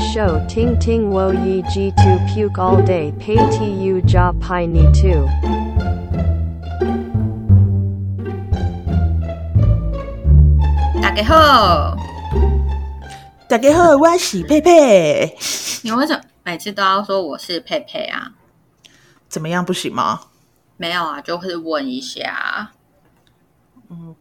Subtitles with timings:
[0.00, 4.82] show ting ting wo yi ji to puke all day pay tu ja pi ni
[4.92, 5.28] tu.
[11.02, 11.96] 大家好，
[13.46, 15.36] 大家好，我是佩佩，
[15.82, 18.32] 你为什么每次都要说我是佩佩啊？
[19.28, 19.62] 怎么样？
[19.64, 20.20] 不行吗？
[20.78, 22.70] 没有啊，就是问一下。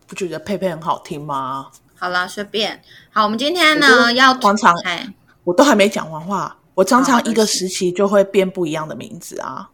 [0.07, 1.67] 不觉得佩佩很好听吗？
[1.95, 2.81] 好啦，随便。
[3.11, 5.13] 好，我们今天呢要常常哎，
[5.49, 9.67] 我都还没讲完话，我常常一个时期就会变不一样的名字啊。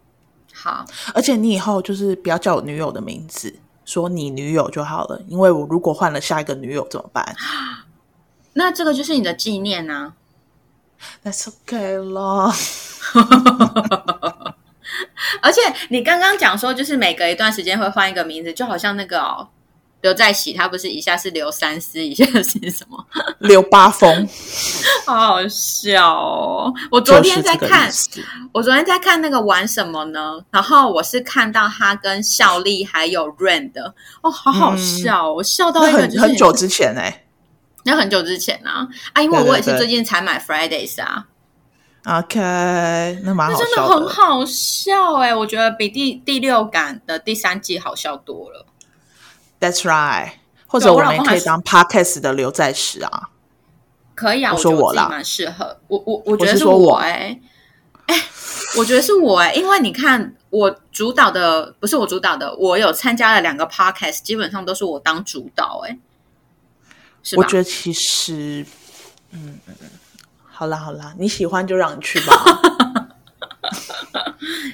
[0.54, 3.54] 好，而且你以后就是不要叫我女友的名字，
[3.84, 7.36] 说你女友就好了，因为我如果换了下一个女友怎么办
[8.54, 10.14] 那这个就是你的纪念啊。
[11.26, 12.56] ？That's okay 啦。
[15.42, 19.50] 而且你刚刚讲说，就是每隔一段时间会换一个名字，就好像那个哦，
[20.06, 23.04] 刘在喜，他不是一下是刘三思，一下是什么？
[23.40, 24.30] 刘八风，
[25.08, 26.72] 好好笑哦！
[26.92, 27.92] 我昨天在看
[28.52, 30.40] 我昨天在看那个玩什么呢？
[30.52, 37.26] 然后我是看到他跟孝利还有 Rain 的，哦，好好笑、哦，我笑到一个就是很很久之前哎、
[37.84, 41.26] 那很久之前啊啊，因为我也是最近才买 Fridays 啊
[42.06, 42.40] ，OK，
[43.24, 48.68] 那蛮真的很好笑哎、我觉得比第第六感的第三季好笑多了。
[49.66, 50.34] That's right。
[50.68, 53.30] 或者我们可以当 Podcast 的刘在石啊。
[54.14, 55.78] 可以啊，我说我啦蛮适合。
[55.88, 57.40] 我我我觉得是我哎、
[58.08, 58.16] 哎、
[58.78, 65.98] 我觉得是我哎、因为你看我主导的不是我主导的，我有参加了两个 podcast，基本上都是我当主导哎？
[67.36, 68.66] 我觉得其实，
[69.32, 69.90] 嗯，嗯嗯
[70.44, 72.34] 好啦好啦，你喜欢就让你去吧。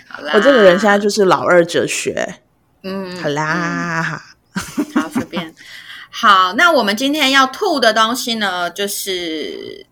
[0.10, 2.42] 好啦我这个人现在就是老二哲学。
[2.84, 4.22] 嗯好啦，
[4.96, 5.54] 好随便。
[6.10, 9.86] 好，那我们今天要吐的东西呢，就是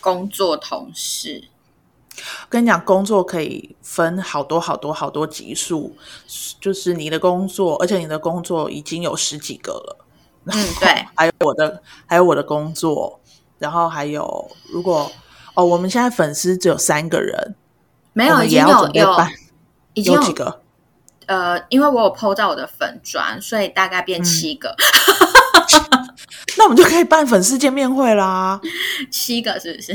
[0.00, 1.44] 工作同事。
[2.48, 5.96] 跟你讲，工作可以分好多好多好多级数，
[6.60, 10.04] 就是你的工作，而且你的工作已经有十几个了。
[10.46, 13.20] 嗯，对， 还有我的，还有我的工作，
[13.58, 15.10] 然后还有如果
[15.54, 17.54] 哦，我们现在粉丝只有三个人，
[18.12, 19.16] 没有，也已经有有
[19.94, 20.61] 有几个？
[21.32, 24.76] 呃，因为我有 PO 到我的粉砖，所以大概嗯变七个，
[26.58, 28.60] 那我们就可以办粉丝见面会啦。
[29.10, 29.92] 七个是不是？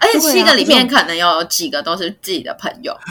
[0.00, 2.92] 而且七个里面可能有几个都是自己的朋友。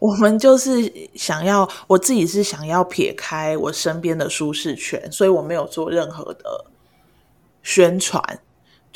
[0.00, 6.64] 我们就是想要，我自己是想要撇开我身边的舒适圈，所以我没有做任何的
[7.62, 8.40] 宣传，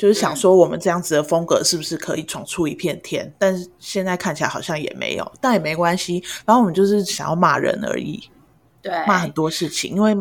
[0.03, 3.33] 就是想说我们这样子的风格是不是可以闯出一片天？
[3.39, 6.21] 但是现在看起来好像也没有，但也没关系。
[6.45, 8.21] 然后我们就是想要骂人而已，
[8.81, 10.13] 对，骂很多事情，因为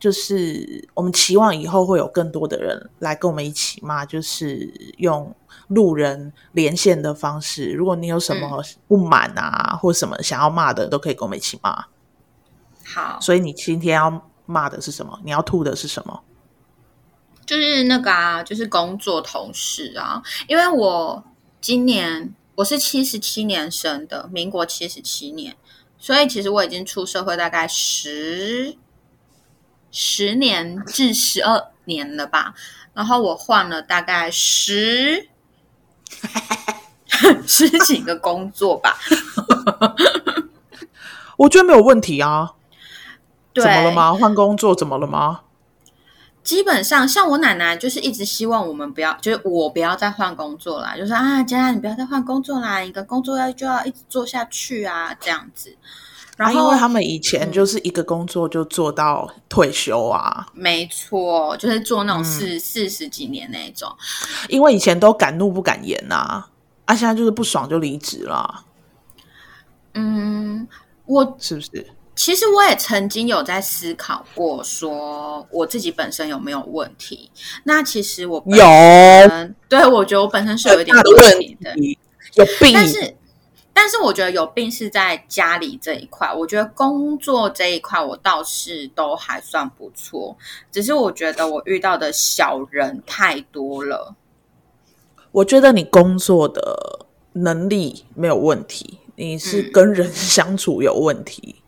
[0.00, 5.30] 就是我们期望以后会有更多的人来跟我们一起骂，就是用
[5.66, 7.72] 路人连线的方式。
[7.72, 11.84] 如果你有什么不满啊，或什么想要骂的，都可以跟我们一起骂。
[12.82, 15.20] 好，所以你今天要骂的是什么？
[15.22, 16.18] 你要吐的是什么？
[17.48, 21.24] 就是那个啊，就是工作同事啊，因为我
[21.62, 25.56] 今年我是七十七年生的，民国七十七年，
[25.98, 28.76] 所以其实我已经出社会大概十
[29.90, 32.54] 十年至十二年了吧。
[32.92, 35.30] 然后我换了大概十
[37.48, 38.98] 十几个工作吧。
[41.38, 42.52] 我觉得没有问题啊。
[43.54, 44.12] 怎么了吗？
[44.12, 45.40] 换工作怎么了吗？
[46.48, 55.76] 基本上，像我奶奶就是一直希望我们不要，就是我不要再换工作啦，就说啊，佳佳，你不要再换工作啦，一个工作要就要一直做下去啊，这样子。
[56.38, 63.94] 然啊，后，因为他们以前就是一个工作就做到退休啊，没错，就是做那种四四十几年那一种。
[64.48, 66.42] 因为以前都敢怒不敢言呐、
[66.86, 68.64] 啊，现在就是不爽就离职了，
[69.92, 70.66] 嗯，
[71.04, 71.86] 我是不是？
[72.18, 77.30] 其实我也曾经有在思考过，说我自己本身有没有问题。
[77.62, 78.66] 那其实我有，
[79.68, 81.72] 对我觉得我本身是有一点问问题的。
[81.74, 81.96] 题，
[82.34, 82.72] 有病。
[82.74, 83.16] 但是，
[83.72, 86.34] 但是我觉得有病是在家里这一块。
[86.34, 90.36] 我觉得工作这一块，我倒是都还算不错。
[90.72, 94.16] 只是我觉得我遇到的小人太多了。
[95.30, 101.62] 我觉得你工作的能力没有问题，你是嗯跟人相处有问题。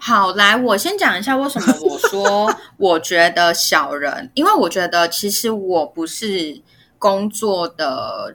[0.00, 6.60] 好，来，我先讲一下为什么我说 我觉得小人，因为我觉得其实我不是
[6.98, 8.34] 工作的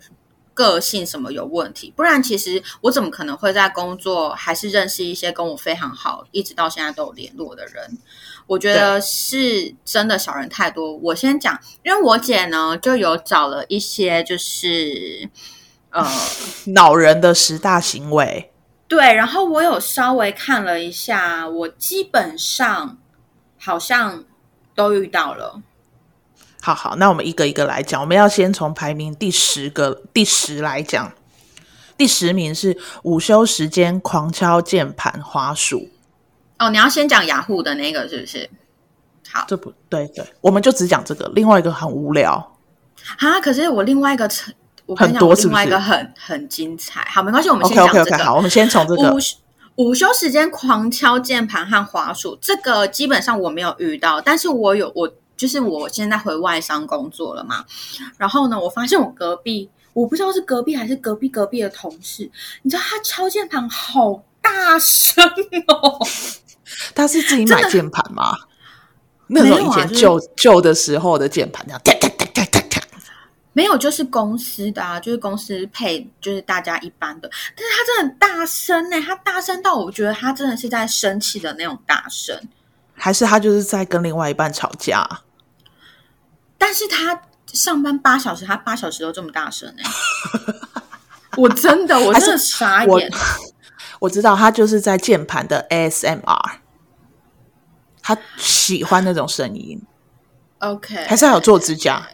[0.53, 7.97] 个性什么有问题，不然其实我怎么可能会在工作还是认识一些跟我非常好，一直到现在都有联络的人？
[8.47, 10.95] 我觉得是真的小人太多。
[10.97, 15.29] 我先讲，因为我姐呢就有找了一些，就是
[15.91, 16.05] 呃，
[16.73, 18.51] 恼人的十大行为。
[18.87, 22.97] 对，然后我有稍微看了一下，我基本上
[23.59, 24.23] 好像
[24.73, 25.61] 都遇到了。
[26.61, 27.99] 好好，那我们一个一个来讲。
[28.01, 31.11] 我们要先从排名第十个第十来讲。
[31.97, 35.89] 第十名是午休时间狂敲键盘、滑鼠。
[36.59, 38.49] 哦，你要先讲雅虎的那个是不是？
[39.31, 41.29] 好，这不对，对，我们就只讲这个。
[41.35, 42.57] 另外一个很无聊
[43.17, 44.29] 啊，可是我另外一个
[44.87, 47.05] 我很多，另外一个很很精彩。
[47.07, 48.17] 好，没关系，我们先讲这个。
[48.17, 49.17] 好，我们先从这个午
[49.75, 55.13] 午休时间狂敲键盘和滑鼠，这个基本上我没有遇到，但是我有我。
[55.37, 57.63] 就是我现在回外商工作了嘛，
[58.17, 62.27] 然后呢，我发现我隔壁，我不知道是隔壁还是隔壁隔壁的同事，
[62.63, 65.23] 你知道他敲键盘好大声
[65.67, 65.99] 哦，
[66.95, 68.35] 他是自己买键盘吗？
[69.27, 71.96] 那种以前旧旧的时候的键盘，这样哒哒哒哒哒哒，
[73.57, 82.39] 没有，就是公司的，啊，就是公司配，就是大家一般的，但是他真的很大声呢，他大声到我觉得他真的是在生气的那种大声，
[82.93, 85.21] 还是他就是在跟另外一半吵架？
[86.55, 87.19] 但是他
[87.51, 89.83] 上班八小时，他八小时都这么大声哎！
[91.35, 93.11] 我真的，我 真的傻眼。
[94.01, 96.57] 我知道他就是在键盘的 ASMR，
[98.03, 99.81] 他喜欢那种声音。
[100.59, 102.07] OK，还是他有做指甲？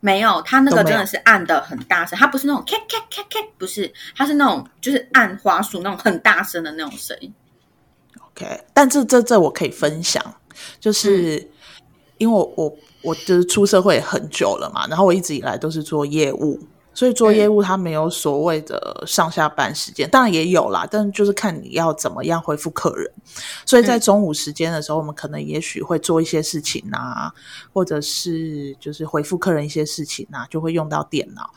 [0.00, 7.32] 没有，他那个真的是按的很大声，他不是那种咔咔咔咔，不是，他是那种就是按滑鼠那种很大声的那种声音。
[8.28, 10.22] OK，但这这这我可以分享，
[10.78, 11.50] 就是
[12.18, 12.76] 因为我我。
[13.02, 16.58] 我就是出社会很久了嘛，然后我一直以来都是做业务，
[16.96, 23.12] 所以做业务它没有所谓的上下班时间，当然也有啦，但就是看你要怎么样回复客人。
[23.66, 27.30] 所以在中午时间的时候，我们可能也许会做一些事情啊，
[27.74, 31.50] 或者是就是回复客人一些事情啊，就会用到电脑。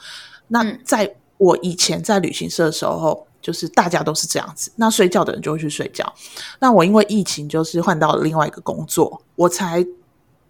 [0.50, 6.14] 那在我以前在旅行社的时候，就是大家都是这样子，那睡觉的人就会去睡觉。
[6.60, 9.88] 那我因为疫情，就是换到了另外一个工作，我才。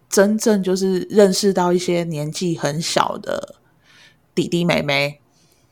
[0.08, 3.54] 真正就是认识到一些年纪很小的
[4.34, 5.20] 弟弟妹妹，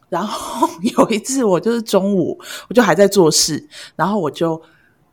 [0.09, 2.39] 然后 有一次我就是中午
[2.69, 4.61] 我就还在做事，然后我就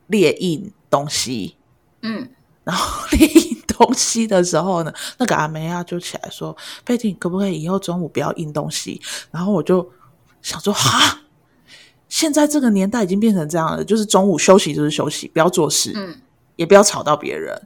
[0.08, 1.56] 列印东西，
[2.02, 2.28] 嗯，
[2.64, 9.00] 然后列印东西的时候呢，那个阿梅亚就起来说：“贝蒂，可不可以以后中午不要印东西？”
[9.30, 9.90] 然后我就
[10.42, 11.22] 想说：“哈，
[12.08, 16.20] 现在这个年代已经变成这样了，就是中午休息就是休息，不要做事，嗯，
[16.56, 17.62] 也不要吵到别人，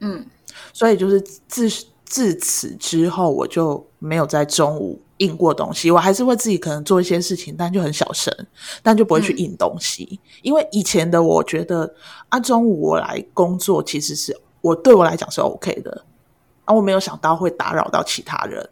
[0.00, 0.26] 嗯。”
[0.72, 1.68] 所以就是自
[2.04, 5.90] 自此之后，我就没有在中午印过东西。
[5.90, 8.34] 我还是会自己可能做一些事情，但就很小声，
[8.82, 10.18] 但就不会去印东西。
[10.42, 11.94] 因为以前的我觉得
[12.28, 16.04] 啊，中午我来工作，其实是我对我来讲是 OK 的
[16.64, 18.68] 啊，我没有想到会打扰到其他人。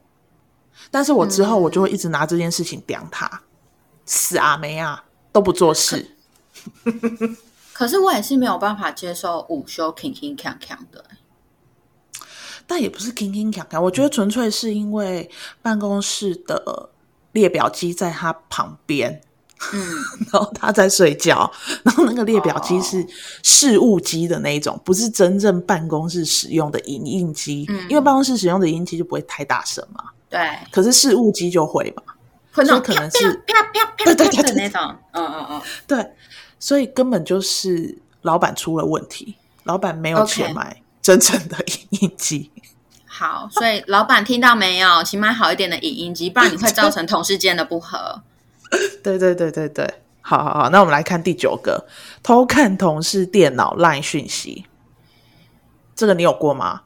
[0.90, 3.42] 但是我之后我就会一直拿这件事情刁他，
[4.04, 6.16] 死阿梅啊，都不做事。
[7.72, 11.04] 可是我也是没有办法接受午休铿铿锵锵的。
[12.66, 15.30] 但也不是铿铿锵锵，我觉得纯粹是因为
[15.62, 16.90] 办公室的
[17.32, 19.20] 列表机在他旁边，
[19.72, 19.80] 嗯，
[20.32, 21.50] 然后他在睡觉，
[21.84, 23.06] 然后那个列表机是
[23.42, 30.40] 事务机的那一种，不是真正办公室使用的影印机，嗯，因为办公室使用的影印机就不会太大声嘛，对，
[30.72, 32.14] 可是事务机就会嘛，
[32.52, 34.80] 会那种可能是啪啪啪啪的那种，
[35.12, 36.12] 嗯嗯嗯，对，
[36.58, 40.82] 所以根本就是老板出了问题，老板没有钱买。
[41.06, 42.50] 真正的影音机，
[43.06, 45.04] 好，所以老板听到没有？
[45.04, 48.20] 请买好一点的影音机，不然你会造成同事间的不和。
[49.04, 49.88] 对对对对对，
[50.20, 51.86] 好好好，那我们来看第九个，
[52.24, 54.66] 偷看同事电脑烂讯息，
[55.94, 56.80] 这个你有过吗？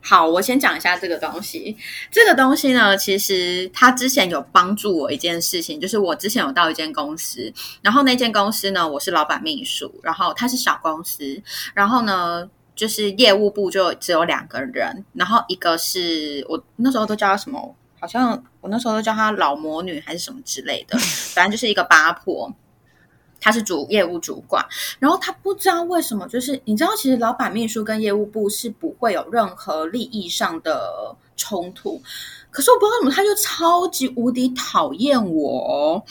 [0.00, 1.76] 好，我先讲一下这个东西。
[2.10, 11.40] 这个东西呢，其实他之前有帮助我一件事情，就是我之前有到一间公司，然后那间公司呢，我是老板秘书，然后它是小公司，
[11.72, 12.50] 然后呢。
[12.82, 20.98] 就是业务部就只有两个人，然后一个是我那时候都叫他什么，好像我那时候都叫他老魔女还是什么之类的，
[21.32, 22.52] 反正就是一个八婆，
[23.40, 24.66] 他是主业务主管，
[24.98, 32.02] 然后他不知道为什么，就是你知道，其实老板秘书跟业务部是不会有任何利益上的冲突，
[32.50, 36.04] 可是我不知道为什么他就超级无敌讨厌我，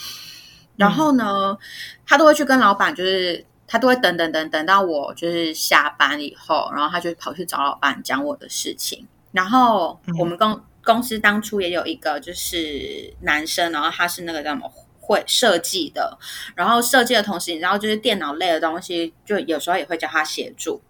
[0.78, 1.58] 然后呢，
[2.06, 3.46] 他都会去跟老板就是。
[3.72, 9.08] 他都会等等等等到我就是下班以后，然后他就跑去找老板讲我的事情。
[9.32, 16.18] 然后我们公公司当初也有一个就是男生，然后他是那个叫什么会设计的，
[16.54, 20.82] 然后设计的同时，你知道就是电脑类的东西，就有时候也会叫他协助。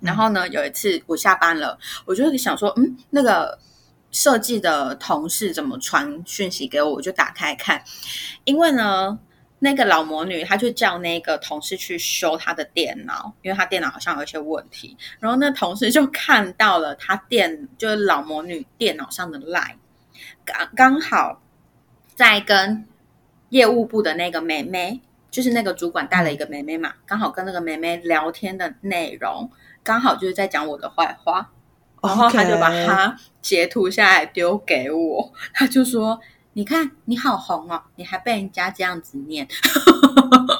[0.00, 3.58] 然后呢，有一次我下班了，我就想说，嗯，那个
[4.10, 6.92] 设计的同事怎么传讯息给我？
[6.96, 7.82] 我就打开看，
[8.44, 9.18] 因为呢。
[9.58, 14.96] 那个老魔女，她就叫那个同事去修她的电脑，因为她电脑好像有一些问题。
[15.18, 19.76] 然后那同事就看到了她电，就是老魔女电脑上的 line，
[20.44, 21.40] 刚刚好
[22.14, 22.86] 在跟
[23.48, 29.50] 业务部的那个妹妹，就是那个主管带了一个妹妹嘛，刚好跟那个妹妹聊天的内容，
[29.82, 31.50] 刚好就是在讲我的坏话，
[32.02, 36.20] 然后他就把它截图下来丢给我，他就说。
[36.56, 37.82] 你看，你好红哦！
[37.96, 39.46] 你还被人家这样子念，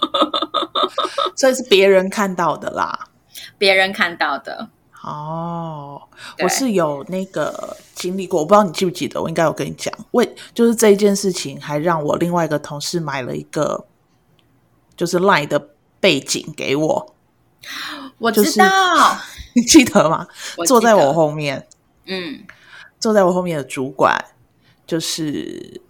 [1.35, 3.09] 所以是别人看到的啦。
[3.57, 4.69] 别人看到的
[5.03, 6.03] 哦，
[6.43, 9.91] 我是有那个经历过，我不知道你记不记得，我应该有跟你讲。
[10.11, 13.87] 为就是这一件事情，还让我另外一个同事买了一个
[14.95, 17.15] 就是 Line 的背景给我。
[18.19, 19.17] 我知道，
[19.57, 20.29] 你记得吗？
[20.67, 21.67] 坐在我后面，
[22.05, 22.45] 嗯，
[23.01, 24.23] 坐在我后面的主管。
[24.87, 25.81] 就是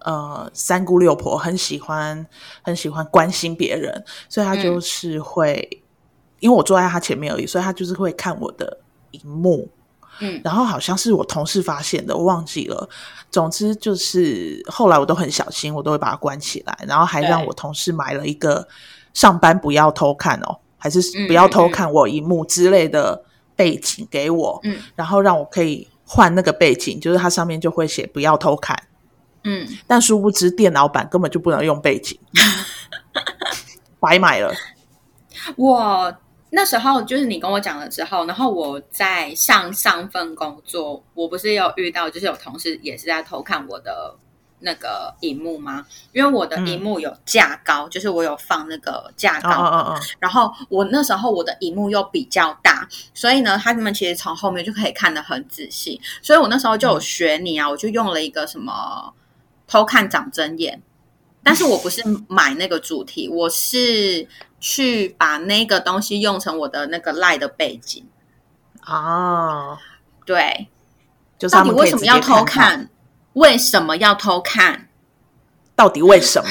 [0.00, 2.26] 呃，三姑六婆很喜欢
[2.62, 5.82] 很喜欢关心别人，所以他就是会，
[6.40, 8.78] 因为我坐在他前面而已，所以他就是会看我的
[9.10, 9.68] 荧幕。
[10.20, 12.88] 嗯，然后好像是我同事发现的，我忘记了。
[13.30, 18.66] 总之就是后来我都很小心，我都会把它关起来，然后还让我同事买了一个
[19.14, 23.22] 上班不要偷看哦，还是不要偷看我荧幕之类的
[23.54, 25.86] 背景给我，嗯，然后让我可以。
[26.08, 28.74] 换那个背景，就是它上面就会写“不要偷看”。
[29.44, 32.18] 嗯，但殊不知电脑版根本就不能用背景，
[34.00, 34.52] 白买了。
[35.56, 36.12] 我
[36.50, 44.16] 那时候就是你跟我讲了之后，然后我在上上份工作，我不是有遇到，就是有同事也是在偷看我的。
[44.60, 45.86] 那个荧幕吗？
[46.12, 56.00] 因为我的荧幕有架高，就是我有放那个架高，然后我那时候我的荧幕又比较大，所以呢，他们其实从后面就可以看得很仔细。
[56.22, 59.14] 所以我那时候就有学你啊，我就用了一个什么
[59.66, 60.82] 偷看长针眼，
[61.42, 64.26] 但是我不是买那个主题，我是
[64.58, 68.06] 去把那个东西用成我的那个赖的背景
[68.80, 69.78] 啊。
[70.26, 70.68] 对，
[71.38, 72.90] 就到底为什么要偷看？
[73.38, 74.88] 为什么要偷看？
[75.74, 76.50] 到底为什么？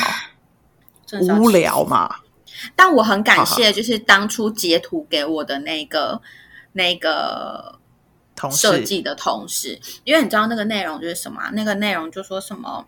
[1.39, 2.15] 无聊嘛。
[2.75, 6.19] 但我很感谢，就是当初截图给我的那个
[6.73, 7.77] 那个
[8.49, 11.41] 设计的同事，因为你知道那个内容就是什么？
[11.53, 12.85] 那个内容就说什么？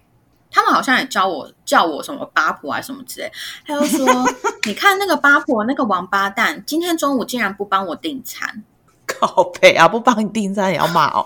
[0.51, 3.31] 他们好像也教我叫我什么八婆啊什么之类。
[3.67, 4.07] 他又说
[4.65, 8.63] ：“你看那个八婆，那个王八蛋，今天中午竟然不帮我订餐，
[9.05, 9.87] 靠背啊！
[9.87, 11.25] 不帮你订餐也要骂哦。”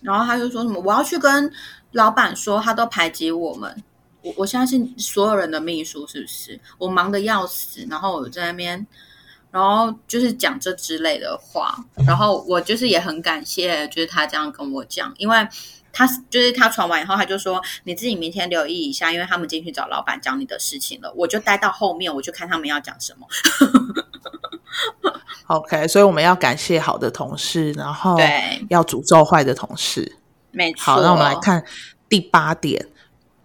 [0.00, 1.52] 然后他就说什么：“我要去跟。”
[1.94, 3.82] 老板说他都排挤我们，
[4.20, 6.60] 我我相信所有人的秘书是不是？
[6.76, 8.86] 我忙得要死，然后我在那边，
[9.50, 15.48] 然后就是讲这之类的话，然后我就是也很感谢，就是他这样跟我讲，因为
[15.92, 23.26] 他就是他传完以后，他就说你自己明天留意一下，因为他们进去找老板讲你的事情了，我就待到后面，我就看他们要讲什么。
[25.46, 30.16] OK，所以我们要感谢好的同事，然后对要诅咒坏的同事。
[30.54, 31.62] 没错，好，那我们来看
[32.08, 32.86] 第八点：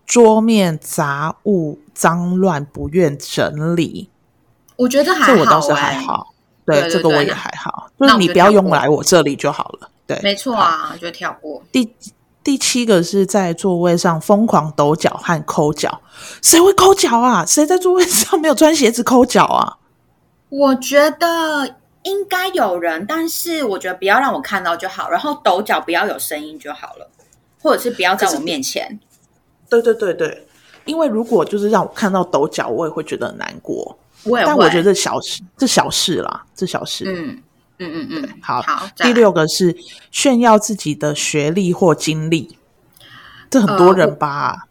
[0.06, 4.10] 桌面杂物脏乱，不愿整理。
[4.76, 6.34] 我觉得还好，这我倒是还好。
[6.66, 9.90] 对，这个我也还好，就是你不要用来我这里就好了。
[10.06, 11.62] 对，没错啊，就跳过。
[11.72, 11.94] 第
[12.44, 16.02] 第七个是在座位上疯狂抖脚和抠脚，
[16.42, 17.44] 谁会抠脚啊？
[17.46, 19.78] 谁在座位上没有穿鞋子抠脚啊？
[20.50, 21.76] 我觉得。
[22.10, 27.08] 应该有人，但是我觉得不要让我看到就好，然后抖脚不要有声音就好了，
[27.62, 29.00] 或者是不要在我面前。
[29.70, 30.48] 对对对对，
[30.86, 33.98] 因为如果就是让我看到抖脚，我也会觉得很难过。
[34.24, 37.06] 我也但我觉得小事，这小事啦，这小事。
[37.08, 37.42] 嗯
[37.78, 38.62] 嗯嗯嗯，好。
[38.62, 39.76] 好，第六个是
[40.12, 42.58] 炫耀自己的学历或经历，
[43.50, 44.68] 这很多人吧？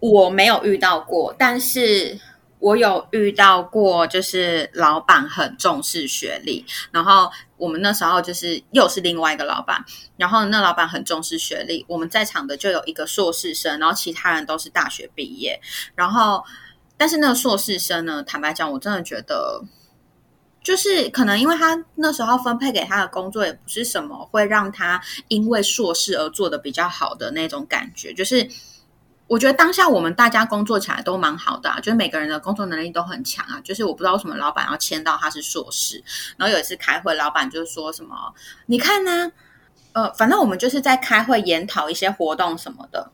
[0.00, 2.18] 我没有遇到过，但是。
[2.60, 9.84] 我有遇到过，就是老板很重视学历，然后我们那时候就是又是另外一个老板，
[10.16, 15.60] 然后那老板很重视学历，我们在场的就有一个硕士生，然后其他人都是大学毕业，
[15.94, 16.44] 然后
[16.96, 19.62] 但是那个硕士生呢，坦白讲，我真的觉得，
[20.62, 28.48] 就是可能因为他那时候分配给他的工作也不是什么会让他因为硕士而做的比较好的那种感觉，就是。
[29.28, 33.60] 我觉得当下我们大家工作起来都蛮好的，就是每个人的工作能力都很强啊。
[33.62, 36.02] 就是我不知道为什么老板要签到他是硕士，
[36.36, 38.34] 然后有一次开会，老板就说什么
[38.66, 39.30] ：“你看呢，
[39.92, 43.10] 呃，反正我们就是在开会研讨一些活动什么的。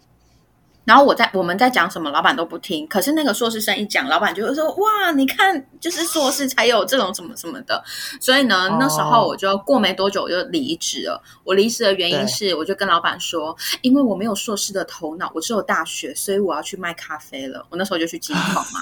[0.85, 2.87] 然后我在我们在讲什么，老板都不听。
[2.89, 7.83] 可是那个硕士生一讲，老板就会说：“哇，你看，就是硕士才有这种什么什么的。”
[8.21, 11.23] 所以呢，那时候我就过没多久我就离职了。
[11.43, 18.81] 我离职的原因是，我就跟老板说：“因为我没有硕士的头脑，我只有大学，所以我要去卖咖啡了。”我那时候就去金矿嘛。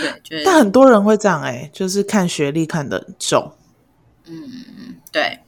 [0.00, 0.44] 对，就是。
[0.44, 3.52] 但很多人会这样哎，就是看学历看得很重。
[4.26, 5.47] 嗯，对，嗯。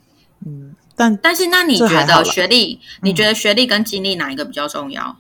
[1.01, 2.79] 但但是，那你觉得学历？
[3.01, 5.17] 你觉得学历跟经历哪一个比较重要？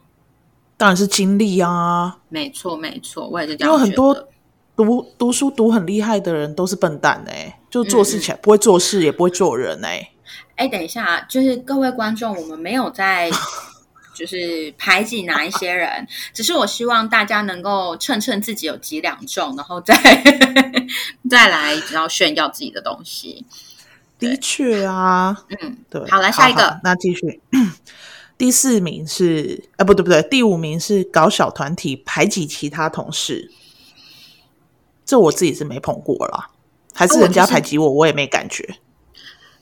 [0.77, 2.19] 当然是经历啊！
[2.29, 3.73] 没错，没错，我也是这样。
[3.73, 4.29] 因为很多
[4.77, 10.11] 读读书读很厉害的人都是笨蛋哎，就做事起来不会做事，也不会做人哎。
[10.57, 13.31] 哎，等一下，就是各位观众，我们没有在
[14.15, 19.95] 就是排挤哪一些人，只是我希望大家能够称称自己有几两重，然后再
[21.31, 23.47] 再来然后炫耀自己的东西。
[24.21, 27.41] 的确啊，嗯，对，好，来下一个，那继续。
[28.37, 33.51] 第四名是，哎，不对不对，第五名是搞小团体排挤其他同事，
[35.05, 36.51] 这我自己是没碰过了，
[36.95, 38.77] 还是人家排挤我，我也没感觉。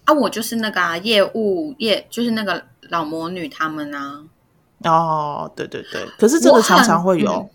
[0.04, 4.24] 啊，我就是那个业务业，就是那个老魔女他们啊。
[4.84, 7.50] 哦，对对对，可是这个常常会有，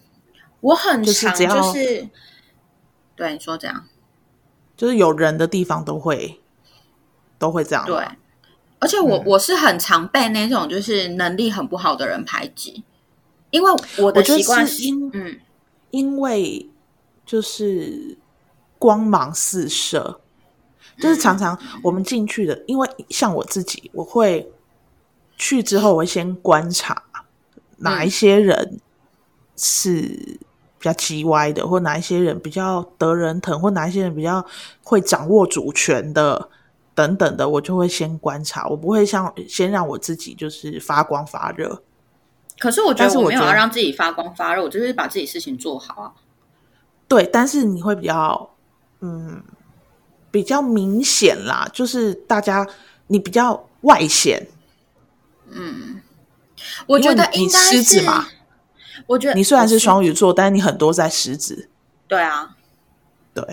[0.60, 2.10] 我很就是只要就是，
[3.16, 3.86] 对你说这样，
[4.76, 6.42] 就是有人的地方都会。
[7.44, 8.02] 都会这样对，
[8.80, 12.82] 而且我我是很常被那种就是能力很不好的人排挤，
[13.50, 15.38] 因为我的习惯是，嗯，
[15.92, 16.70] 因为
[17.26, 18.18] 就是
[18.80, 20.22] 光芒四射，
[21.02, 24.50] 就是常常我们进去的，因为像我自己，我会
[25.36, 27.04] 去之后，我会先观察
[27.80, 28.80] 哪一些人
[29.58, 30.00] 是
[30.80, 34.46] 比较叽歪的，或哪一些人比较得人疼，或哪一些人比较
[34.82, 36.50] 会掌握主权的。
[36.96, 41.82] 等等的，我就会先观察，我不会像先让我自己就是发光发热。
[42.60, 46.14] 可是我觉得我没有要让自己发光发热，我就是把自己事情做好啊。
[47.08, 48.52] 对，但是你会比较
[49.02, 49.44] 嗯
[50.30, 52.68] 比较明显啦，就是大家
[53.08, 54.48] 你比较外显。
[55.50, 56.00] 嗯，
[56.86, 58.28] 我觉得你狮子嘛，
[59.08, 61.70] 我觉得你虽然是双鱼座，但是你很多在狮子。
[62.08, 62.56] 对啊，
[63.34, 63.44] 对。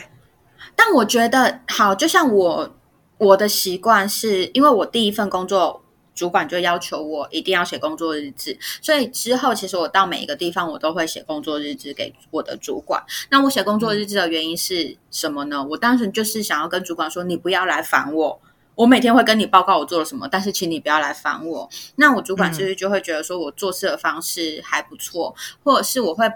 [0.76, 2.76] 但我觉得好，就像我。
[3.20, 13.04] 我的习惯是因为我第一份工作主管就要求我一定要写工作日志，所以之后其实我到每一个地方我都会写工作日志给我的主管。
[13.30, 15.62] 那我写工作日志的原因是什么呢？
[15.62, 18.40] 我当时就是想要跟主管说，你不要来烦我，
[18.74, 21.68] 我每天会跟你报告我做了什么，但是请你不要来烦我。
[21.96, 26.26] 那我主管其实就会觉得说我做事的方式还不错，或者是我会。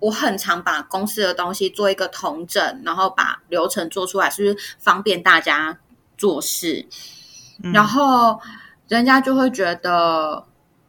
[0.00, 5.76] 我很常把公司的东西做一个统整，然后把流程做出来，是不是方便大家？
[6.18, 6.84] 做事，
[7.72, 8.38] 然后
[8.88, 10.44] 人家就会觉得，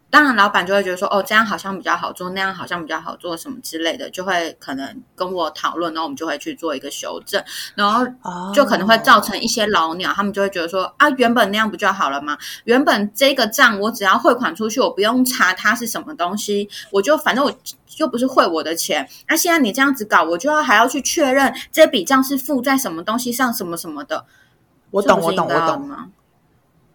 [0.10, 7.44] 当然老板就会觉得说，哦，这样好像比较好做，那样好像比较好做，什么之类的，就会可能跟我讨论，然后我们就会去做一个修正，
[7.76, 8.04] 然后
[8.54, 12.36] 就可能会造成一些老鸟，他们就会觉得说，啊，原本那样不就好了吗？
[12.64, 17.54] 原本这个账我只要汇款出去，我不用查它是什么东西，我就反正我
[17.98, 24.26] 又不是汇我的钱，那现在你这样子搞，我就要还要去确认这笔账是付在什么东西上，什么什么的。
[24.92, 25.90] 我懂，我懂，我懂。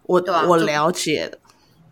[0.07, 1.38] 我我了解的，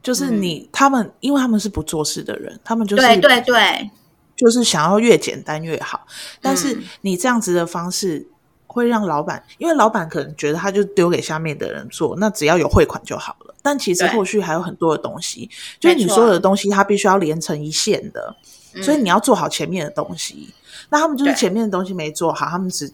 [0.03, 3.91] 就是你他们，因为他们是不做事的人，他们就是对对对，
[4.37, 6.07] 就是想要越简单越好。
[6.43, 8.29] 但是你这样子的方式
[8.67, 13.55] 会让老板，因为老板可能觉得他就丢给下面的人做，那只要有汇款就好了。
[13.62, 15.49] 但其实后续还有很多的东西，
[15.81, 18.37] 就是你所有的东西，它必须要连成一线的，
[18.83, 20.53] 所以你要做好前面的东西。
[20.91, 22.93] 那他们就是前面的东西没做好，他们只。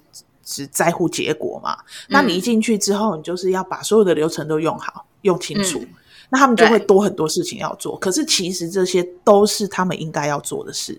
[0.49, 1.77] 只在乎结果嘛？
[2.09, 5.85] 那你一进去之后，你就是要把所有的流程都用好、用清楚。
[6.31, 7.99] 那他们就会多很多事情要做。
[7.99, 10.99] 可是其实这些都是他们应该要做的事。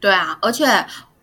[0.00, 0.66] 对啊，而且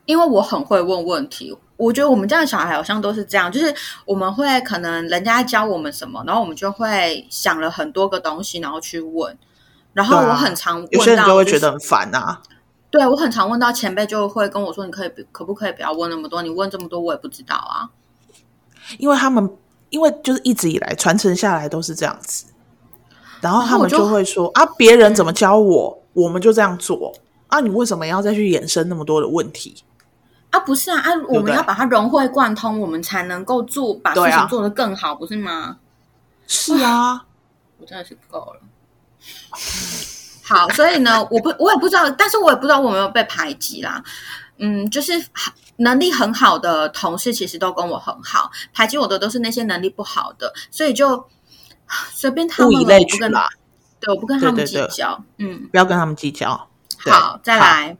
[0.06, 3.74] 因为我很会问问题，我觉得我们家的小孩好像都是这样，就是
[4.06, 9.36] 我们会可能人家教我们什么，然后我们就会想了很多个东西，然后去问。
[9.94, 12.40] 然后我很常有些人就会觉得很烦啊。
[12.90, 16.42] 对，我很常问到前辈就会跟我说：“你可以可不可以不要问那么多？
[16.42, 17.90] 你问这么多，我也不知道啊。”
[18.98, 19.58] 因为他们
[19.90, 22.46] 因为就是一直以来传承下来都是这样子，
[23.42, 27.14] 然后他们就会说：“啊，别人怎么教我，我们就这样做
[27.48, 27.60] 啊！
[27.60, 29.84] 你为什么要再去衍生那么多的问题？”
[30.52, 35.78] 啊，不是啊，啊，我们要把它融会贯通，我们才能够做把事情做得更好，不是吗？
[36.48, 37.26] 是啊，
[37.80, 38.62] 我真的是够了。
[40.48, 44.02] 好，所以呢， 我不，我也不知道，但是我也不知道我有没有被排挤啦。
[44.60, 45.12] 嗯，就是
[45.78, 51.28] 能力很好的同事其实都跟我很好，排挤我的都是那些能力不好的，所以就
[52.14, 53.50] 随便他们了，物以类我不跟聚啦，
[54.00, 55.24] 对，我不跟他们对对对计较。
[55.38, 56.68] 嗯，不要跟他们计较。
[56.98, 57.98] 好，再来，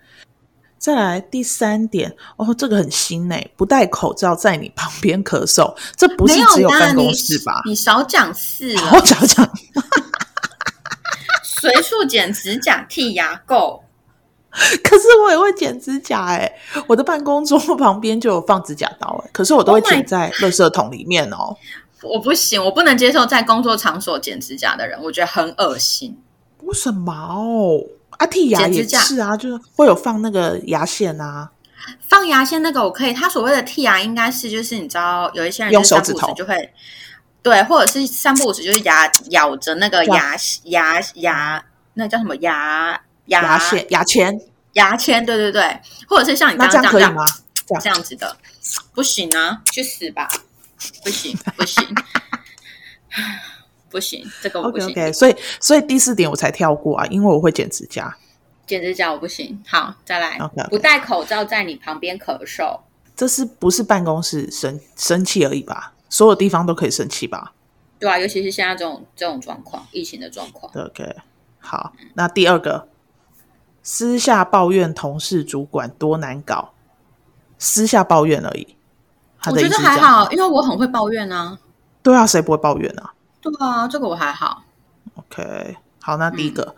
[0.80, 7.62] 再来第三点哦，这个很新诶，不戴口罩在你旁边咳嗽，这不是没只有办公室吧？
[7.66, 9.00] 你少讲事了我。
[9.06, 9.48] 讲讲，
[11.62, 13.82] 随处剪指甲、剃牙垢，
[14.84, 16.52] 可是我也会剪指甲诶，
[16.88, 21.56] 我的办公桌旁边就有放指甲刀诶，可是我都会 Oh 剪在垃圾桶里面哦。
[22.04, 26.18] 我不行，我不能接受在工作场所剪指甲的人，我觉得很恶心。
[26.64, 27.82] 为什么哦？
[28.12, 31.52] 啊，剔牙也是啊，就是会有放那个牙线啊。
[32.08, 36.56] 放牙线那个我可以，他所谓的剃牙应该是就是你知道有一些人用手指头就会
[37.48, 44.38] 对，或者是三不五时就是牙咬着那个牙牙牙那叫什么牙牙牙线、牙签，
[44.74, 45.80] 牙签，对对对，
[46.10, 47.16] 或者是像你那刚刚这样
[47.66, 47.82] 这样？
[47.82, 48.36] 这样子的，
[48.94, 50.28] 不行啊，去死吧！
[51.06, 51.96] 不行 不行
[53.90, 58.14] 不行，这个我不 OK 行 OK，所以所以第四点我才跳过啊，因为我会剪指甲。
[58.66, 59.64] 剪指甲我不行。
[59.66, 62.78] 好，再来 OK，OK 不戴口罩在你旁边咳嗽。
[63.16, 65.94] 这是不是办公室生生气而已吧？
[66.10, 67.54] 所有地方都可以生气吧？
[68.00, 70.72] 对啊，尤其是现在这种这种状况，疫情的状况。
[70.72, 71.16] 对 OK，
[71.60, 72.88] 好，那第二个，
[73.82, 76.74] 私下抱怨同事主管多难搞，
[77.58, 78.76] 私下抱怨而已。
[79.48, 81.58] 我觉得还好，因为我很会抱怨啊。
[82.04, 84.64] 对啊，谁不会抱怨啊对啊，这个我还好。
[85.16, 86.76] ？OK，好，那第一嗯个，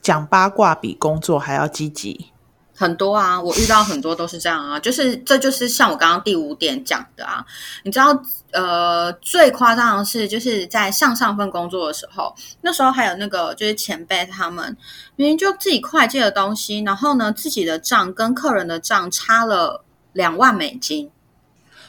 [0.00, 2.32] 讲八卦比工作还要积极。
[2.78, 7.44] 很多啊，我遇到很多都是这样啊，就是这就是像我刚刚第五点讲的啊，
[7.82, 14.76] 你知道，呃，最夸张的是就是在上上份工作的时候，那时候还有那个就是前辈他们
[15.16, 21.10] 明明就自己会计的东西，然后呢自己的账跟客人的账差了两万美金，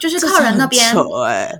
[0.00, 0.92] 就是客人那边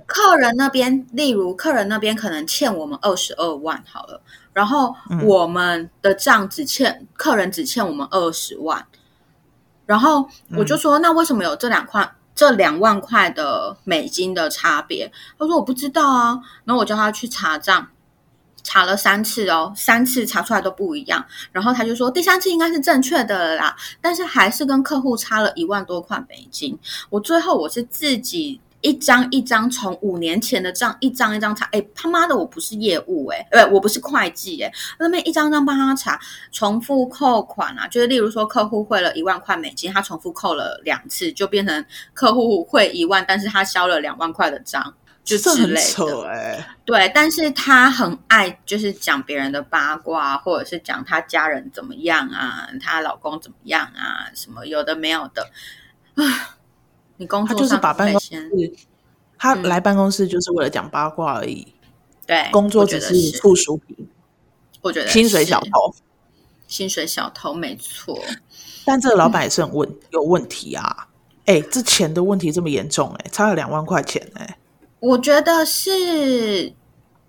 [0.05, 5.25] 客人那边，例如客人那边可能欠我们二十二万好了，然后嗯。
[5.25, 8.85] 我们的账只欠、客人只欠我们二十万，
[9.91, 10.25] 然后
[10.57, 15.11] 我就说，那为什么有这两块这两万块的美金的差别？
[15.37, 17.89] 他说我不知道啊，然后我叫他去查账。
[18.63, 26.77] 查了三次哦，三次查出来都不一样，然后他就说第三次应该是正确的啦，但是还是跟客户差了一万多块美金。
[27.09, 36.19] 我最后我是自己一张一张从五年前的账一张一张查，哎他妈的我不是业务哎、呃我不是会计哎、那边一张张帮他查，
[36.51, 44.93] 重复扣款啊，就是例如说客户汇了一万块美金，他重复扣了两次，就变成客户汇一万，但是他销了两万块的账。
[45.23, 55.47] 就这之类的，哎、对，但是他很爱就是讲别人的八卦，或者是讲他家人怎么样啊，她老公怎么样啊，什么有的没有的
[56.15, 56.57] 啊。
[57.21, 58.49] 你工他就是把办公室，
[59.37, 61.71] 他嗯来办公室就是为了讲八卦而已，
[62.25, 63.95] 对工作只是附属品，
[64.81, 65.93] 我觉得薪水小偷。
[66.67, 68.19] 薪水小偷没错。
[68.85, 71.07] 但这个老板 也是很问、有问题啊！
[71.45, 74.57] 哎、这钱的问题这么严重、哎，差了两万块钱、哎，
[74.99, 76.73] 我觉得是，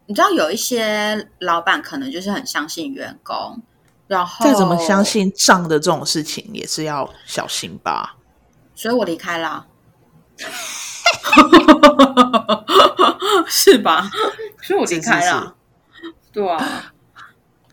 [0.07, 3.61] 你知道有一些老板可能就是很相信员工，
[4.07, 8.17] 然后再怎么相，信账的这种事情，也是要小心吧。
[8.75, 9.67] 所以我离开了，
[13.49, 14.11] 是吧？
[14.63, 15.55] 所以我离开了，
[16.33, 16.93] 对啊，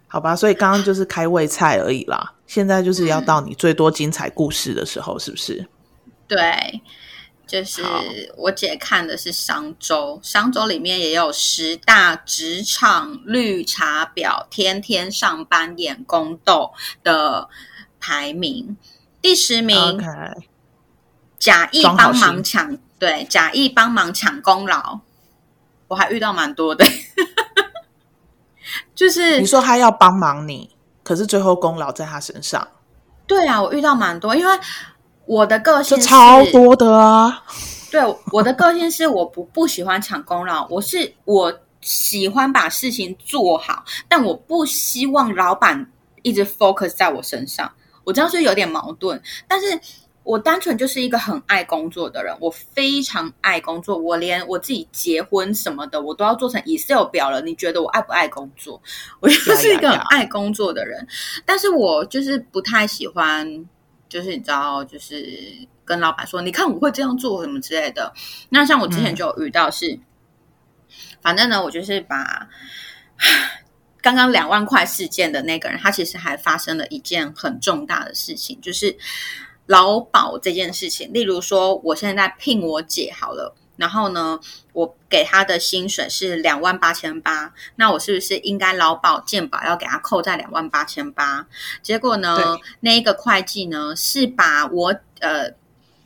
[0.07, 5.67] 好吧，所以刚刚就是开胃菜而已啦，现在就是要到你最多精彩故事的时候，是不是？
[6.27, 6.81] 对。
[7.47, 7.81] 就是
[8.37, 16.71] 我姐看的是商周，商周里面也有十大职场绿茶婊，天天上班演宫斗
[17.03, 17.49] 的
[17.99, 18.77] 排名。
[19.19, 19.75] 第十名
[21.39, 24.99] 假意帮忙心抢，对，假意帮忙抢功劳，
[25.87, 26.85] 我还遇到蛮多的，
[28.93, 32.67] 就是你说他要帮忙你，可是最后功劳在他身上，
[33.25, 34.59] 对啊，我遇到蛮多，因为
[35.25, 37.43] 我的个性是超多的啊！
[37.89, 45.89] 对，我的个性是我不不喜欢抢功劳，我是我喜欢把事情做好，但我不希望老板
[46.21, 47.71] 一直 focus 在我身上。
[48.03, 49.79] 我这样是有点矛盾，但是
[50.29, 57.41] 我单纯就是一个很爱工作的人，我非常爱工作，我连我自己结婚什么的，我都要做成 Excel 表了。
[57.41, 58.79] 你觉得我爱不爱工作？
[59.21, 61.07] 我就是一个很爱工作的人，
[61.47, 63.65] 但是我就是不太喜欢，
[64.07, 68.13] 就是你知道，就是跟老板说，你看我会这样做什么之类的。
[68.49, 69.99] 那像我之前就有遇到是，
[71.23, 72.47] 反正呢，我就是把
[73.99, 78.95] 刚刚两万块事件的那个人，他其实还发生了一件很重大的事情，就是
[79.69, 84.39] 劳保这件事情，例如说，我现在聘我姐好了，然后呢，
[84.73, 91.45] 我给她的薪水是两万八千八，那我是不是应该劳保健保要给她扣在两万八千八？
[91.83, 95.51] 结果呢，那一个会计呢是把我呃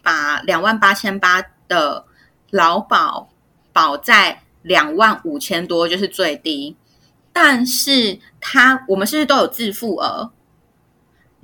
[0.02, 2.06] 把两万八千八的
[2.50, 3.30] 劳保
[3.72, 6.76] 保在两万五千多，就是最低。
[7.32, 10.30] 但是他我们是不是都有自付额？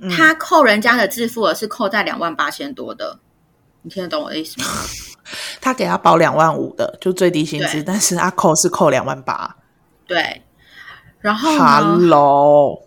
[0.00, 3.18] 嗯他扣人家的自付额是扣在两万八千多的，
[3.82, 4.66] 你听得懂我的意思吗？
[5.60, 9.56] 他给他保两万五的，就最低薪资，但是他扣是扣两万八。
[10.06, 10.42] 对，
[11.20, 12.82] 然后呢？Hello，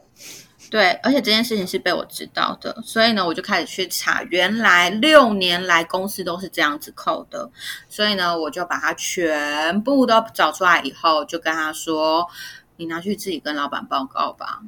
[0.70, 7.50] 对，而且这件事情是被我知道的，所以呢，我就开始去查，原来六年来公司都是这样子扣的，
[7.88, 12.28] 所以呢，我就把它全部都找出来以后，就跟他说
[12.76, 14.62] ：“你拿去自己跟老板报告吧。”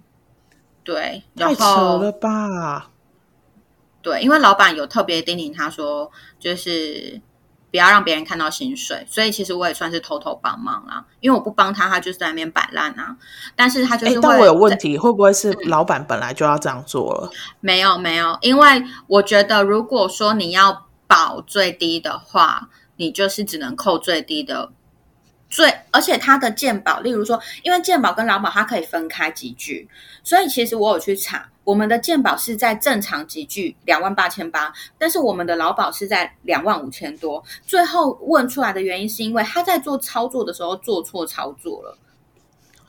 [0.86, 2.92] 对，然太扯后了吧？
[4.02, 7.20] 对，因为老板有特别叮咛他说，就是
[7.72, 11.04] 不要让别人看到薪水，所以其实我也算是偷偷帮忙啦。
[11.22, 13.18] 因为我不帮他，他就是在那边摆烂啊。
[13.56, 17.32] 但是他就是但我有问题，会不会是老板本来就要这样做了？
[17.60, 24.72] 没有没有，因为我觉得如果说你要保最低的话，你就是只能扣最低的。
[25.56, 29.88] 最，而且他的健保，例如说，因为健保跟劳保它可以分开集聚，
[30.22, 37.42] 所以其实我有去查，我们的健保是在正常集聚两万八千八，但是我们的劳保是在两万五千多。
[37.66, 41.98] 最后问出来的原因是因为他在做操作的时候做错操作了。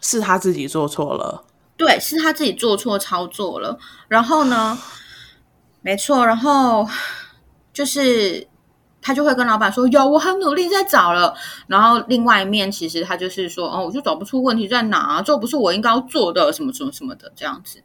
[0.00, 1.44] 是他自己做错了。
[1.76, 3.78] 对，是他自己做错操作了。
[4.08, 4.76] 然后呢，
[5.82, 6.84] 没错，然后
[7.72, 8.44] 就是
[9.06, 11.32] 他就会跟老板说：“有，我很努力在找了。”
[11.68, 17.80] 然后另外一面，其实他就是说：“哦，我就找不出问题在哪，啊这不是我应该要做的，什么什么什么的这样子。”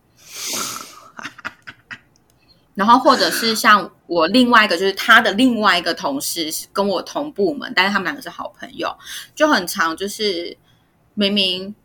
[2.74, 8.92] 然后或者是像我另外一个，就是他的另外一个同事是跟我同部门，但是他们两个是好朋友，
[9.36, 10.58] 就很常就是
[11.14, 11.76] 明明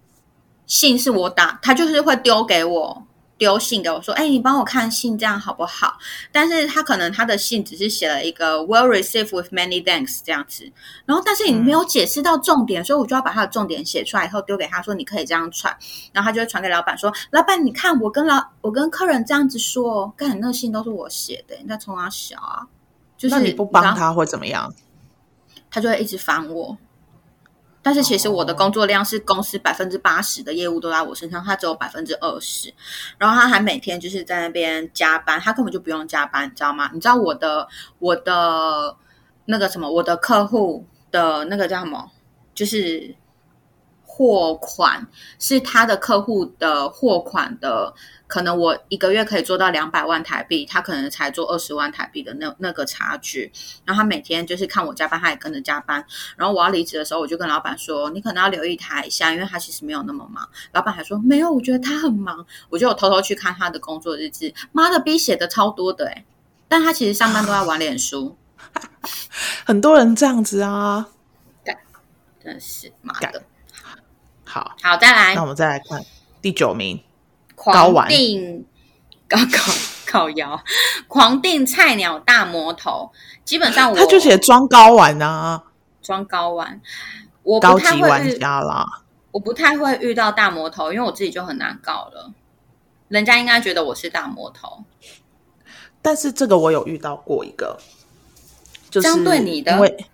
[0.64, 3.06] 信是我打，他就是会丢给我，
[3.38, 5.98] 丢信给我说：“哎，你帮我看信，这样好不好？”
[6.32, 10.70] 但是他可能他的信只是写了一个 “well received with many thanks” 这样子，
[11.04, 15.76] 然后但是你没有解释到重点，所以我就要把他的重点写出来以后丢给他说：“你可以这样传。”
[16.12, 22.66] 然后他就会传给老板说：“老板，你看我跟老我跟客人这样子说，干你那个信都是我写的，你在冲他小啊？”
[23.18, 24.72] 就是那你不帮他会怎么样？
[25.70, 26.78] 他就会一直烦我。
[27.86, 32.74] 但是其实我的工作量是公司百分之八十的业务都在我身上，他只有百分之二十，
[33.16, 36.90] 然后他还每天就是在那边加班，他根本就不用加班，你知道吗？
[36.92, 37.68] 你知道我的
[38.00, 38.96] 我的
[39.44, 42.10] 那个什么，我的客户的那个叫什么，
[42.56, 43.14] 就是
[44.02, 45.06] 货款
[45.38, 47.94] 是他的客户的货款的，
[48.26, 53.52] 可能我一个月可以做到两百万台币，他可能才做二十万台币的那那个差距。
[53.84, 56.04] 然后他每天就是看我加班，他也跟着加班。
[56.36, 66.24] 然后我要离职的时候，我就跟老板说：“你可能要留意他一下，因为他其实没有那么忙。”老板还说：“没有，我觉得他很忙。”我就有偷偷去看他的工作日志，妈的逼写的超多的诶
[66.68, 68.36] 但他其实上班都在玩脸书，
[69.64, 71.08] 很多人这样子啊。
[72.42, 73.42] 真的是妈的。
[74.44, 76.00] 好，好，再来那我们再来看
[76.40, 77.04] 第九名，高
[77.72, 78.64] 狂玩定
[79.28, 79.72] 高高
[80.12, 80.60] 高腰，
[81.08, 83.10] 狂定菜鸟大魔头。
[83.44, 85.62] 基本上我他就写装高玩啊，
[86.02, 86.80] 装高玩，
[87.42, 89.02] 我不高级玩太会遇，家啦。
[89.32, 92.32] 我不太会遇到大魔头，因为我自己就很难搞了。
[93.08, 94.84] 人家应该觉得我是大魔头，
[96.00, 97.78] 但是这个我有遇到过一个，
[98.90, 100.06] 就是对你的因为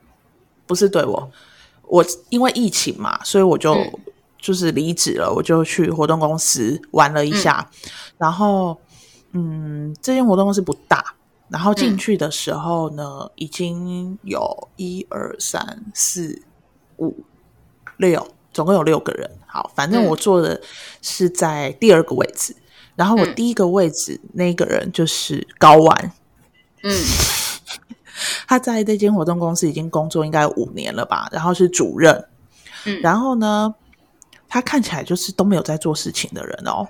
[0.67, 1.31] 不是对我，
[1.83, 3.93] 我因为疫情嘛，所以我就、嗯
[4.42, 7.70] 就是离职了，我就去活动公司玩了一下，
[8.18, 8.76] 然后
[9.33, 11.14] 嗯，这间活动公司不大，
[11.48, 16.42] 然后进嗯去的时候呢，已经有一二三四
[16.98, 17.24] 五
[17.98, 19.31] 六，总共有六个人。
[19.46, 20.07] 好，反正嗯。
[20.07, 20.61] 我坐的
[21.00, 22.57] 是在第二个位置，
[22.96, 23.35] 然后我嗯。
[23.37, 26.12] 第一个位置那个人就是高玩，
[26.83, 26.92] 嗯。
[28.46, 32.26] 他在这间活动公司已经工作应该五年了吧，然后是主任，
[32.85, 33.00] 嗯。
[33.00, 33.74] 然后呢，
[34.53, 36.87] 他看起来就是都没有在做事情的人哦。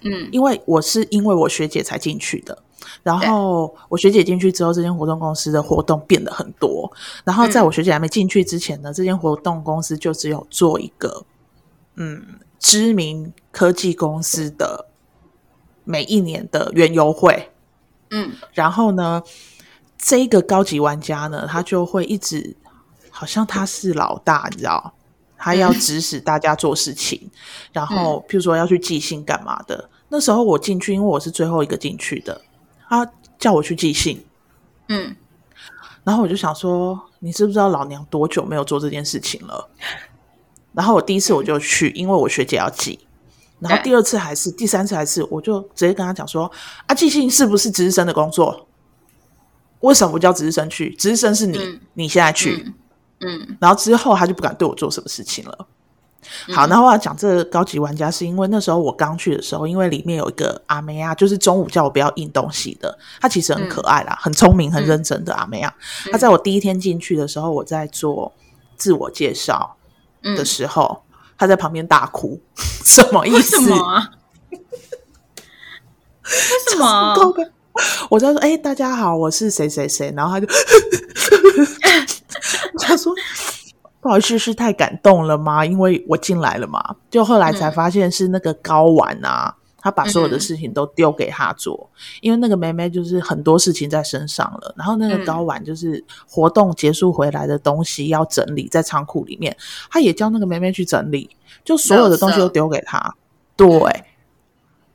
[0.00, 2.56] 嗯因为我是因为我学姐才进去的，
[3.02, 6.90] 然后我学姐进去之后，这间活动公司的活动变得很多。
[7.22, 11.24] 然后在我学姐还没进去之前呢，这间活动公司就只有做一个
[11.96, 14.86] 嗯知名科技公司的
[15.84, 17.50] 每一年的原游会。
[18.10, 19.22] 嗯然后呢，
[19.98, 22.56] 这个高级玩家呢，他就会一直
[23.10, 24.94] 好像他是老大，你知道，
[25.44, 27.28] 他要指使大家做事情，
[27.72, 29.90] 然后譬如说要去寄信干嘛的。
[30.08, 32.40] 那时候我进去，因为我是最后一个进去的，
[32.88, 34.24] 他叫我去寄信，
[34.88, 35.16] 嗯，
[36.04, 39.68] 然后我就想说，你知不知道老娘多久没有做这件事情了？
[40.72, 43.00] 然后我第一次我就去，因为我学姐要寄。
[43.58, 46.50] 然后第二次还是第三次还是，我就直接跟他讲说：
[46.86, 48.68] 啊，寄信是不是值日生的工作？
[49.80, 50.94] 为什么不叫值日生去？
[50.94, 52.62] 值日生是你，嗯你现在去。
[52.66, 52.74] 嗯
[53.26, 55.66] 嗯然后之后他就不敢对我做什么事情了。
[56.54, 65.74] 好，然后我要讲这个高级玩家，是因为那时候我刚去的时候，因为里面有一个阿梅亚，就是中午叫我不要印东西的，她其实很可爱啦，很聪明、很认真的阿梅亚。
[66.12, 68.32] 她在我第一天进去的时候，我在做
[68.76, 69.76] 自我介绍
[70.22, 71.02] 嗯，的时候，
[71.36, 72.40] 她在旁边大哭，
[72.84, 73.60] 什么意为思？
[73.60, 74.10] 什么啊？
[76.22, 76.28] 为
[76.70, 77.34] 什么？
[78.10, 80.46] 我在说，哎、大家好，我是谁谁谁，然后他就
[82.78, 83.12] 他说。
[84.00, 85.64] 不好意思，是太感动了吗？
[85.64, 91.88] 因为我进来了嘛，就后来才发现是那个高玩啊，他把所有的事情都丢给他做，
[92.20, 99.56] 因为那个妹妹就是很多事情在身上了，然后那个高玩就是活动结束回来的东西要整理在仓库里面，
[99.88, 101.30] 他也叫那个妹妹去整理，
[101.64, 103.14] 就所有的东西都丢给他，
[103.56, 104.04] 对，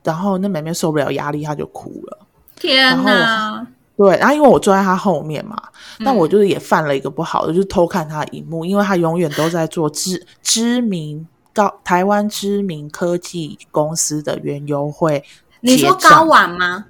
[0.04, 2.18] 然后那妹妹受不了压力，她就哭了。
[2.56, 3.66] 天哪！
[3.98, 5.60] 对，然后因为我坐在他后面嘛，
[5.98, 6.16] 那嗯。
[6.16, 15.24] 我就是也犯了一个不好的，就是偷看他的荧幕，因为他永远都在做知知名高台湾知名科技公司的原优惠
[15.62, 16.86] 你说高玩吗？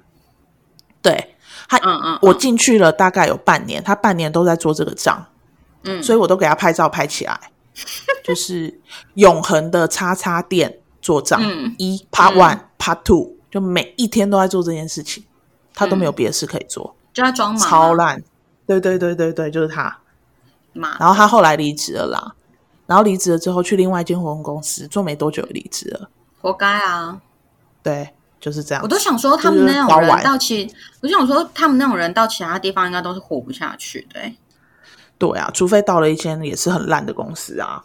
[1.01, 1.35] 对
[1.67, 5.25] 他，嗯嗯，我进去了大概有半年，他半年都在做这个账，
[5.85, 7.39] 嗯，所以我都给他拍照拍起来，
[8.23, 8.79] 就是
[9.15, 15.23] 永恒的叉叉店做账，嗯一 Part One、Part Two，就每一天都在做这件事情，
[15.73, 16.95] 他都没有别的事可以做。
[17.13, 18.23] 就在装忙啊，超烂。
[18.65, 19.97] 对对对对对，就是他。
[20.73, 22.33] 妈然后他后来离职了啦，
[22.85, 26.09] 然后离职了之后去另外一间活动公司做没多久就离职了。
[26.39, 27.19] 活该啊！
[27.81, 28.07] 对，
[28.39, 28.83] 就是这样。
[28.83, 34.35] 我都想说，他们那种人到其，我就想说，他们那种人到其他地方应该都是活不下去的、欸。
[35.17, 37.83] 对啊，除非到了一间也是很烂的公司啊，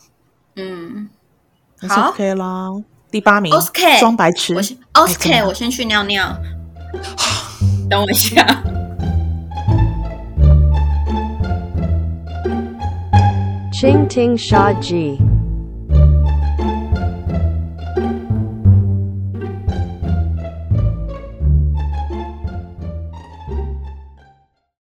[0.57, 1.09] 嗯，
[1.89, 2.71] 好 OK 啦。
[3.11, 4.55] 第八名 OK 装白痴。
[4.93, 6.37] OK，的我先去尿尿，
[7.89, 8.63] 等我一下。
[13.75, 15.34] Ching Ting Sha Ji.